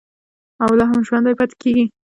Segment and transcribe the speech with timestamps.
[0.63, 1.85] او لا هم ژوندی پاتې کیږي.